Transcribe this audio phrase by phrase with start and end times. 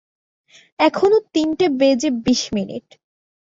[0.79, 2.85] এখনো তিনটে বেজে বিশ মিনিট।